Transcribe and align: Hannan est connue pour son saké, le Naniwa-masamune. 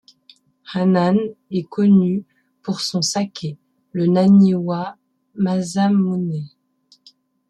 Hannan 0.73 1.17
est 1.51 1.61
connue 1.69 2.23
pour 2.63 2.81
son 2.81 3.03
saké, 3.03 3.59
le 3.91 4.07
Naniwa-masamune. 4.07 6.47